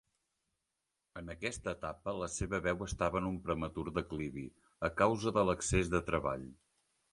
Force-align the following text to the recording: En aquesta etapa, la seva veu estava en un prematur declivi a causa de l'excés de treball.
En 1.19 1.27
aquesta 1.33 1.73
etapa, 1.77 2.15
la 2.21 2.29
seva 2.37 2.61
veu 2.69 2.81
estava 2.87 3.21
en 3.21 3.29
un 3.33 3.37
prematur 3.49 3.85
declivi 3.99 4.49
a 4.91 4.93
causa 5.05 5.37
de 5.39 5.47
l'excés 5.51 5.95
de 5.97 6.05
treball. 6.11 6.51